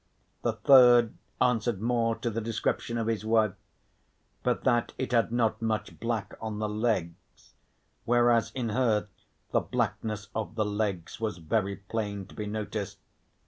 The 0.41 0.53
third 0.53 1.13
answered 1.39 1.79
more 1.79 2.15
to 2.15 2.31
the 2.31 2.41
description 2.41 2.97
of 2.97 3.05
his 3.05 3.23
wife, 3.23 3.53
but 4.41 4.63
that 4.63 4.93
it 4.97 5.11
had 5.11 5.31
not 5.31 5.61
much 5.61 5.99
black 5.99 6.33
on 6.41 6.57
the 6.57 6.67
legs, 6.67 7.53
whereas 8.05 8.51
in 8.55 8.69
her 8.69 9.09
the 9.51 9.59
blackness 9.59 10.29
of 10.33 10.55
the 10.55 10.65
legs 10.65 11.19
was 11.19 11.37
very 11.37 11.75
plain 11.75 12.25
to 12.25 12.33
be 12.33 12.47
noticed. 12.47 12.97